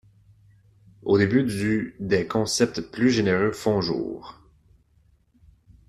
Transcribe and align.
Au 1.03 1.19
début 1.19 1.43
du 1.43 1.95
des 1.99 2.25
concepts 2.25 2.81
plus 2.81 3.11
généraux 3.11 3.51
font 3.53 3.81
jour. 3.81 4.41